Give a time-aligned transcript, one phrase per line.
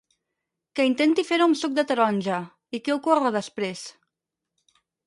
[0.77, 2.41] Que intenti fer-ho amb suc de taronja,
[2.79, 3.87] i què ocorre després?